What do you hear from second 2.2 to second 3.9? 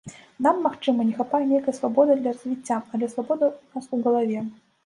для развіцця, але свабода ў нас